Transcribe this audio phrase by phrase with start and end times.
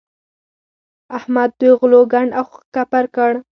[1.17, 3.37] احمد دوی غلو کنډ او کپر کړل.